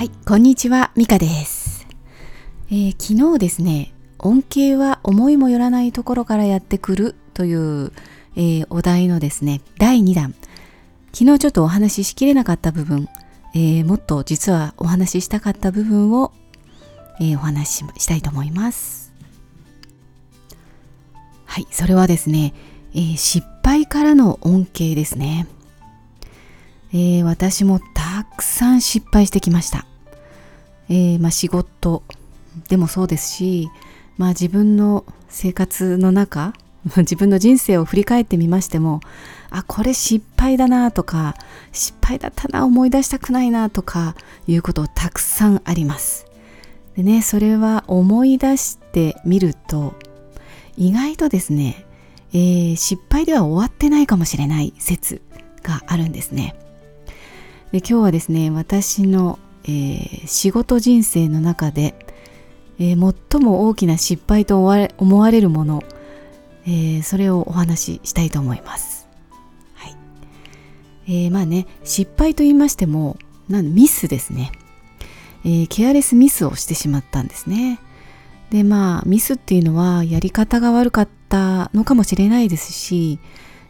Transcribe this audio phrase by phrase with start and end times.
[0.00, 1.86] はい、こんにちは、ミカです、
[2.70, 7.92] えー、昨日ですね、恩恵は思いもよらないところからやってくるという、
[8.34, 10.34] えー、お題のですね、第2弾。
[11.12, 13.10] 昨日ちょっとお話ししきれなかった部分、
[13.54, 16.32] えー、もっと実はお話ししたかった部分を、
[17.20, 19.12] えお話ししたいと思います。
[21.44, 22.54] はい、それはですね、
[22.94, 25.46] え失敗からの恩恵ですね。
[26.94, 29.89] え私もたくさん失敗してきました。
[30.90, 32.02] えー、まあ、仕事
[32.68, 33.70] でもそうですし、
[34.18, 36.52] まあ、自分の生活の中
[36.96, 39.00] 自分の人生を振り返ってみましても
[39.50, 41.36] あこれ失敗だなとか
[41.72, 44.16] 失敗だったな思い出したくないなとか
[44.48, 46.26] いうことたくさんあります。
[46.96, 49.94] でねそれは思い出してみると
[50.76, 51.86] 意外とですね、
[52.32, 55.22] えー、失敗では終わってないかもしれない説
[55.62, 56.56] があるんですね。
[57.70, 61.94] で今日はですね私のえー、仕事人生の中で、
[62.78, 64.64] えー、最も大きな失敗と
[64.98, 65.82] 思われるもの、
[66.66, 69.08] えー、それをお話ししたいと思います。
[69.74, 69.96] はい
[71.06, 74.52] えー、まあね失敗と言いましてもなんミスですね、
[75.44, 77.78] えー、ケアレスミスをしてしまったんですね。
[78.50, 83.20] でまあミスっていうのはやり方が悪かったのかもしれないですし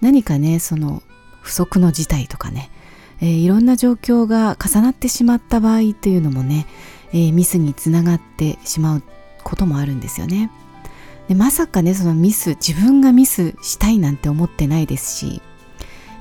[0.00, 1.02] 何かねその
[1.40, 2.70] 不測の事態とかね
[3.20, 6.66] えー、いろんな状況が重なってしまった場合というのもね、
[7.12, 9.02] えー、ミスにつながってしまう
[9.42, 10.50] こともあるんですよね。
[11.28, 15.42] でまさかねそのミス自分がミスしたいなんて思ってないですし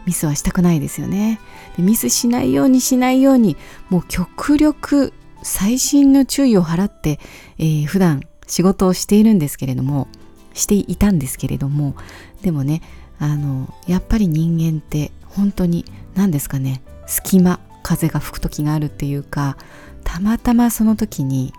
[0.06, 1.40] ミスはしたくないですよね
[1.78, 3.56] でミスしないようにしないように
[3.90, 7.20] もう極力細心の注意を払って、
[7.60, 10.08] えー、普段仕事をしているんですけれども
[10.54, 11.96] していたんですけれども
[12.42, 12.82] でもね
[13.20, 19.58] あのやっぱり人間って本当に何ですかね隙間風が吹く時があるっていうか
[20.04, 21.54] たまたまその時に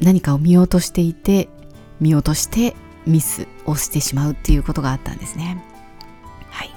[0.00, 1.48] 何かを見落としていて
[2.00, 2.74] 見落として
[3.06, 5.62] ミスをしてしまうっていうことがあったんですね。
[6.50, 6.70] はい。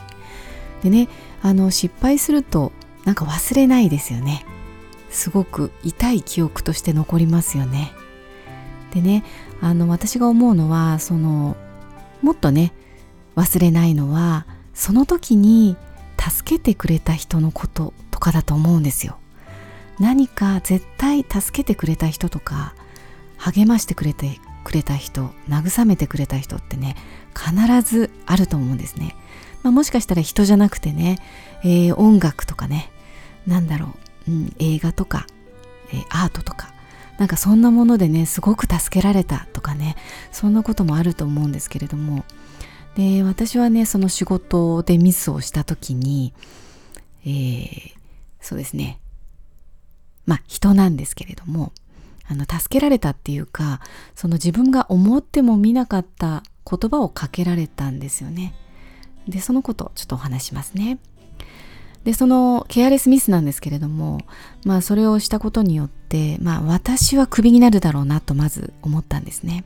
[0.83, 1.07] でね、
[1.41, 2.71] あの失敗すると
[3.05, 4.45] なんか忘れないですよね。
[5.09, 7.93] すごく痛い記憶として残りますよね。
[8.93, 9.23] でね、
[9.61, 11.55] あの私が思うのはその
[12.21, 12.73] もっとね
[13.35, 14.45] 忘れないのは
[14.75, 15.75] その時に
[16.19, 19.17] 助けてくれた人のこととかだと思うんですよ。
[19.99, 22.75] 何か絶対助けてくれた人とか
[23.37, 26.95] 励ましてくれてくれた人慰めてくれた人ってね
[27.33, 29.15] 必ずあると思うんですね、
[29.63, 31.19] まあ、もしかしたら人じゃなくてね、
[31.63, 32.91] えー、音楽とかね
[33.47, 33.95] なんだろ
[34.27, 35.27] う、うん、映画とか、
[35.93, 36.73] えー、アートとか
[37.17, 39.95] なんかそんなものでねすごく助けられたとかね
[40.31, 42.25] そんなこともあると思うんですけれども
[42.95, 46.33] で私はねその仕事でミスをした時に、
[47.25, 47.93] えー、
[48.41, 48.99] そうですね。
[50.25, 51.71] まあ人なんですけれども
[52.27, 53.81] あの助けられたっていうか
[54.15, 58.55] その自分が思ってもみなかった言葉をかけられたんですよね。
[59.27, 60.99] でそのことちょっとお話しますね。
[62.03, 64.19] でそのケアレスミスなんですけれども
[64.63, 69.65] まあそれをしたことによってまあ私はクビになるだろうなとまず思ったんですね。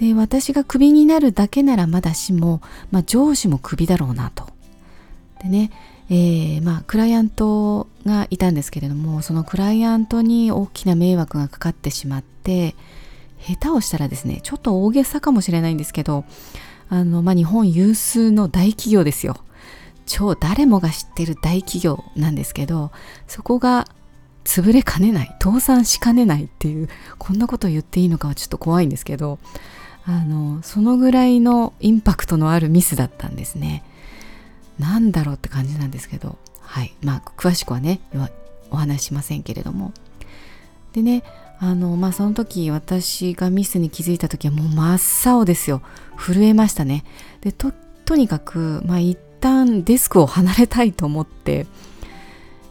[0.00, 4.46] で私がクビになるだけならまだしも、まあ、上司もクビだろうなと。
[5.42, 5.70] でね、
[6.08, 12.74] えー、まあクライアントがいたんですけれどもそのクライアントに大きな迷惑がかかってしまって
[13.38, 16.24] 下手をしたらですねちょっと大げさかもしれないんですけど
[16.88, 19.36] あの、まあ、日本有数の大企業ですよ
[20.06, 22.90] 超誰もが知ってる大企業なんですけど
[23.26, 23.86] そこが
[24.44, 29.38] 潰れかねない倒産しかねないっていうこんなことを言っていいのかはちょっと怖いんですけど
[30.10, 33.84] あのそのぐらいのインパクトのあるミスだったんですね。
[34.80, 36.94] なんだろうって感じなんですけど、はい。
[37.02, 38.00] まあ、詳しくはね、
[38.70, 39.92] お話しませんけれども。
[40.92, 41.22] でね、
[41.60, 45.80] あの、まあ、その時、私がミスに気づいた時はもう真っ青ですよ。
[46.16, 47.04] 震えましたね。
[47.42, 47.72] で、と、
[48.04, 51.66] とにかく、まあ、一旦デスクを離れたいと思って、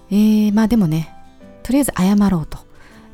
[0.10, 1.14] えー、まあでもね、
[1.64, 2.58] とりあえず謝ろうと。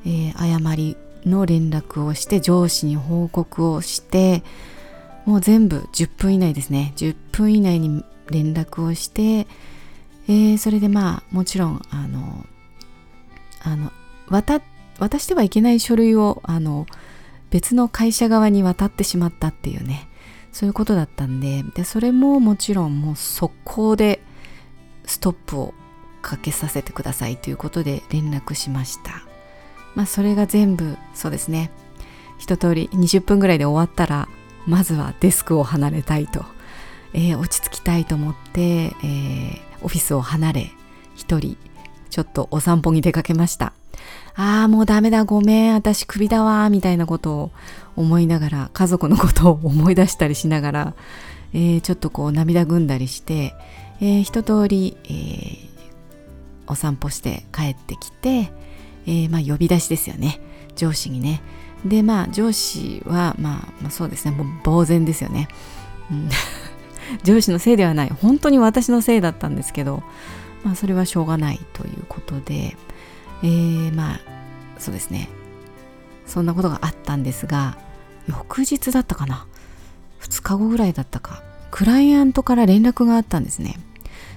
[0.05, 4.43] えー、謝りの連絡をして上司に報告をして
[5.25, 6.93] もう全部10分以内ですね。
[6.97, 9.47] 10分以内に連絡をして、
[10.27, 12.45] えー、それでまあもちろんあの
[13.63, 13.91] あの
[14.29, 14.61] 渡
[14.99, 16.85] 渡してはいけない書類をあの
[17.49, 20.07] 別の会社側に渡ってしまったっていうね。
[20.51, 24.21] そういうことだったんででそれももちろんもう速攻で
[25.05, 25.73] ストップを
[26.21, 29.34] かけさせてくださいということで連絡しました。
[29.95, 31.71] まあそれが全部そうですね。
[32.37, 34.27] 一通り20分ぐらいで終わったら
[34.67, 36.45] まずはデスクを離れたいと、
[37.13, 40.71] えー、落ち着きたいと思って、えー、オフィスを離れ
[41.15, 41.57] 一人
[42.09, 43.73] ちょっとお散歩に出かけました。
[44.35, 47.51] ああもうダメだごめん私クビだわみたいなことを
[47.95, 50.93] 思いながら家族のことを思い出したりしながら、
[51.53, 53.55] えー、ちょっとこう涙ぐんだりして、
[54.01, 55.69] えー、一通り、えー、
[56.67, 58.51] お散歩して帰ってきて、
[59.05, 60.39] えー、まあ呼び出しですよね。
[60.75, 61.41] 上司にね。
[61.85, 64.31] でまあ上司は、まあ、まあそうですね。
[64.31, 65.47] もう呆然ですよね、
[66.11, 66.29] うん、
[67.23, 68.09] 上司のせいではない。
[68.09, 70.03] 本当に私のせいだったんですけど、
[70.63, 72.75] まあ、それはしょうがないということで、
[73.43, 74.19] えー、まあ
[74.79, 75.29] そうですね。
[76.25, 77.77] そんなことがあったんですが
[78.27, 79.45] 翌日だったかな。
[80.21, 81.43] 2日後ぐらいだったか。
[81.69, 83.77] クライアントから連絡があったんですね。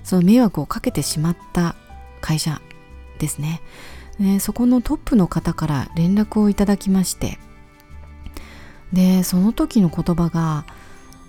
[0.04, 1.76] その迷惑をかけてしまった
[2.20, 2.60] 会社
[3.18, 3.60] ですね。
[4.20, 7.38] でそこのトップの方から連絡をいただきまして。
[8.92, 10.64] でその時の言葉が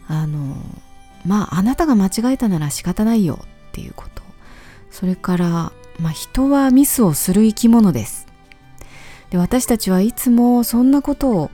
[0.07, 0.56] あの
[1.25, 4.24] まああなたが間違えたなら仕方ないよっていうこと。
[4.91, 5.45] それから、
[6.00, 8.27] まあ、人はミスをする生き物です。
[9.30, 11.51] で私たちはいつもそんなことを、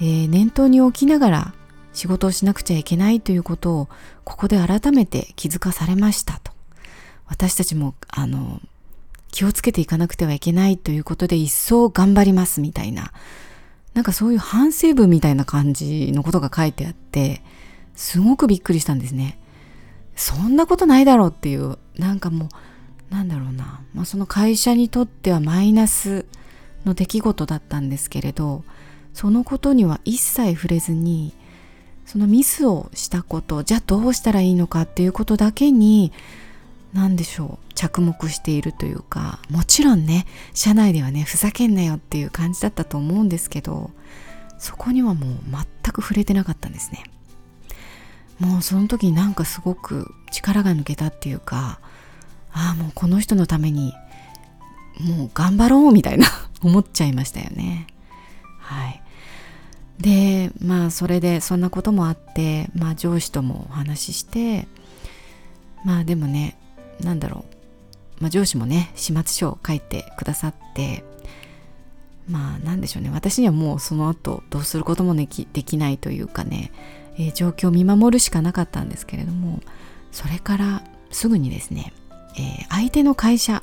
[0.00, 1.54] えー、念頭に置きながら
[1.92, 3.88] 仕事をしなくちゃいけないということを
[4.24, 6.52] ここで改めて気づかされましたと。
[7.26, 8.60] 私たちもあの
[9.30, 13.12] 気をつけていかなくてはいけないということで一層頑張りますみたいな。
[13.94, 17.42] なんかそういう反省文みたいな感じのことが書いてあって
[17.94, 19.38] すごくびっくりしたんですね。
[20.16, 22.48] そんなことないだろうっていうなんかもう
[23.10, 26.26] なんだろうな、まあ、その会社にとってはマイナス
[26.84, 28.64] の出来事だったんですけれど
[29.12, 31.32] そのことには一切触れずに
[32.04, 36.12] そのミスをしたことじゃあどうしたらいいのかっていうことだけに
[36.96, 37.74] 何でしょう。
[37.74, 43.90] 着目しているというかもちろんね社内ではねふざけんなよっていう感じだったと思うんですけど
[44.58, 47.04] そこにはもう全く触れてなかったんですね。
[48.38, 51.80] もうその時になんかすごく力が抜けたっていうか
[52.52, 53.94] ああもうこの人のために
[55.00, 56.26] もう頑張ろうみたいな
[56.62, 57.86] 思っちゃいましたよね。
[58.58, 59.02] はい。
[59.98, 64.66] でまあそれでそんなこともあってまあ上司ともお話しして
[65.84, 66.56] まあでもね
[67.00, 67.44] なんだろ
[68.18, 71.04] う、まあ、上司もね始末書を書いてくださって。
[72.28, 73.10] まあなんでしょうね。
[73.12, 76.72] 私にはもうその後どうすることもできできないというかね、
[77.18, 79.60] えー、状況を見守るしかなかったんですけれども。
[80.16, 81.92] それからすぐにですね、
[82.38, 83.62] えー、相手の会社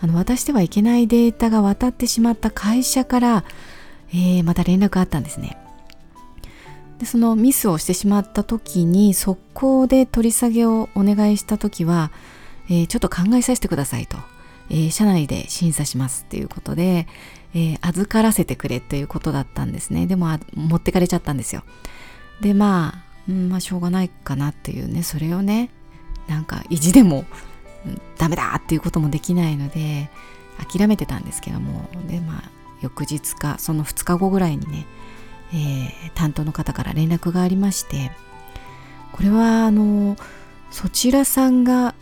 [0.00, 3.44] あの渡してはいけないデータが渡ってしまった会社から、
[4.10, 5.56] えー、また連絡があったんですね。
[6.98, 12.10] でそのミスをしてしまった時に速攻で取り下げをお願いした時は、
[12.68, 14.16] えー、ちょっと考えさせてくださいと、
[14.70, 17.06] えー、社内で審査しますっていうことで、
[17.54, 20.06] えー、預からせてくれっていうことだったんですね。
[20.06, 21.62] でも持ってかれちゃったんですよ。
[22.40, 25.02] でまあ、うん、まあしょうがないかなっていうね。
[25.02, 25.70] それをね
[26.28, 27.24] なんか意地でも、
[27.86, 30.10] うん、ダメだっていうこともできないので
[30.70, 31.88] 諦めてたんですけども。
[32.08, 34.86] でまあ翌日かその2日後ぐらいにね、
[35.52, 38.10] えー、担当の方から連絡がありまして
[39.12, 40.16] これはあの
[40.70, 41.94] そちらさんが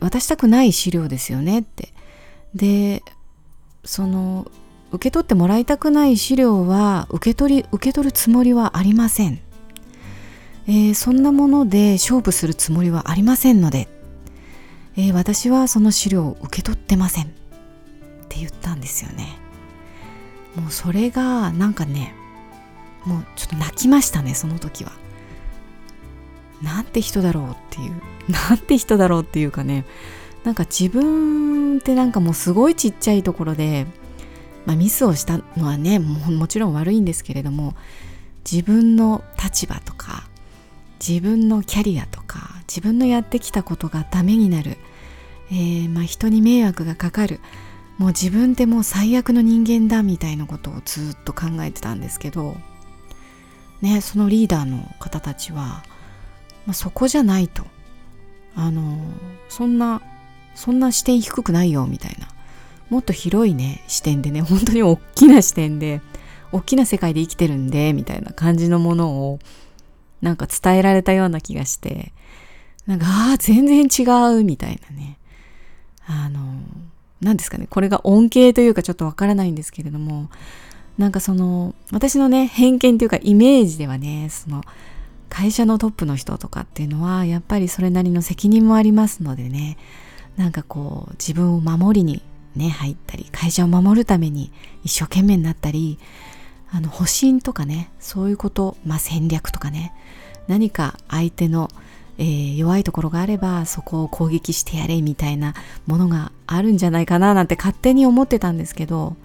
[0.00, 1.92] 渡したくない資料ですよねって。
[2.54, 3.02] で
[3.84, 4.50] その
[4.92, 9.40] 受け取ってもらいたくない資料は受け取り受け取るつもりはありません、
[10.66, 13.88] えー、そんなもので勝負するつもりはありませんので、
[14.96, 17.26] えー、私はその資料を受け取ってません。
[17.26, 17.28] っ
[18.28, 19.38] て言ったんですよね。
[20.56, 22.14] もうそれがなんかね
[23.04, 24.92] もうちょっと泣きましたねその時は。
[26.62, 29.84] なんて人だろうっていう なんて人だろうっていうかね
[30.44, 33.86] なんか自分ってなんかもうすごいちっちゃいところで、
[34.66, 37.74] まあ、ミスをしたのはねももちろん悪いんですけれども
[38.50, 40.28] 自分の立場とか
[41.06, 44.76] 自分のキャリアとか自分のやってきたことがダメになる、
[45.50, 47.40] えー、まあ、人に迷惑がかかる
[47.98, 52.56] もう自分ってもう最悪の人間だみたいなことをずっと考えてたんですけど
[53.82, 55.82] ねそのリーダーの方たちは
[56.70, 57.64] まあ、そこじゃないと。
[58.54, 58.96] あの
[59.48, 60.02] そんな
[60.54, 62.28] そんな視点低くないよみたいな。
[62.90, 66.00] もっと広いね視点でね本当に大きな視点で
[66.52, 69.40] 大きな世界で生きてるんでみたいな感じのものを
[70.20, 72.12] なんか伝えられたような気がして
[72.86, 74.08] なんかああ全然違
[74.38, 75.18] うみたいなね。
[76.06, 76.40] あの
[77.20, 80.30] 何ですかねこれが恩恵というかちょっとわからないんですけれども
[80.98, 84.62] なんかその私のね偏見というかイメージではねその
[85.30, 89.78] 会社のトップの人とかっていうのはやっぱりそれなりの責任もありますのでね。
[90.36, 92.22] なんかこう自分を守りに
[92.56, 94.50] ね入ったり会社を守るために
[94.84, 95.98] 一生懸命になったり
[96.72, 99.92] あの保身とかねそういうことまあ戦略とかね
[100.48, 101.68] 何か相手の、
[102.18, 105.54] えー、弱いところがあればそこを攻撃してやれみたいな
[105.86, 109.16] ものがあるんじゃないかななんて勝手に思ってたんですけど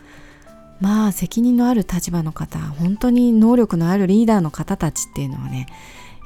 [0.80, 5.68] まあ責任のある立場の方本当に能力のあるリーダーの方たちっていうのはね、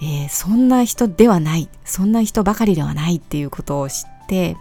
[0.02, 4.58] えー、そんな人ではないそんな人ばかりではないっていうことを知って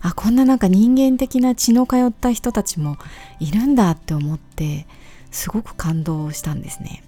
[0.00, 2.96] あこんななんか人間的な血の通った人たちも
[3.40, 4.86] いるんだって思って
[5.30, 7.02] すごく感動したんですね。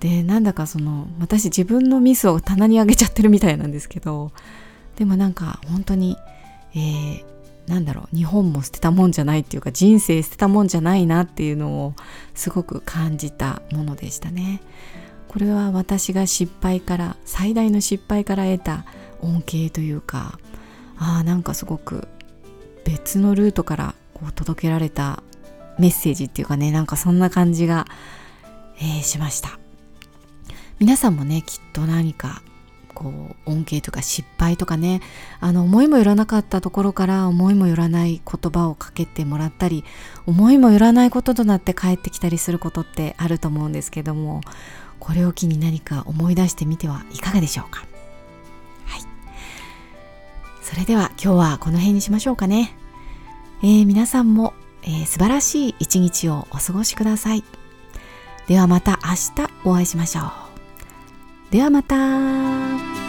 [0.00, 4.32] でなんだかその私自分のミスを棚に上げちゃってるみたいなんですけど
[4.96, 6.16] でもなんか本当に、
[6.74, 7.24] えー、
[7.66, 11.94] なんだろう日本も捨てたもんじゃないっていうか人生捨てたもんじゃないなっていうのを
[12.34, 14.60] すごく感じたものでしたね。
[15.28, 18.84] これは私が失敗から最大の失敗から得た
[19.22, 20.38] 恩恵というか
[20.98, 22.06] ああなんかすごく
[22.84, 25.22] 別のルートからこう届けられた
[25.78, 27.86] メッセージっていうかねなんかそんな感じが、
[28.76, 29.58] えー、しました
[30.78, 32.42] 皆さんもねきっと何か
[33.02, 35.00] こう恩恵とか失敗とかね
[35.40, 39.84] あの思いもよらなかったところから思いもよらない言葉をかけてもらったり
[40.26, 44.40] 思いもよらないこととなって帰ってきたりすることってあると思うんですけども
[45.00, 47.84] これを機に何か思い出してみてはいかがでしょうか？
[50.62, 52.74] それでは今日はこの辺にしましょうかね。
[53.62, 54.54] えー、皆さんも、
[54.84, 57.44] えー、素晴らしい一日をお過ごしください。
[58.46, 60.41] ではまた明日お会いしましょう。
[61.52, 63.01] ではまた。